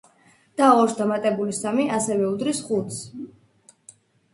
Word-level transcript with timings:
და 0.61 0.69
ორს 0.77 0.95
დამატებული 1.01 1.55
სამი 1.59 1.87
ასევე 2.01 2.29
უდრის 2.33 2.67
ხუთს. 2.73 3.03